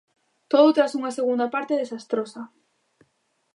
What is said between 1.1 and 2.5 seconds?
segunda parte desastrosa.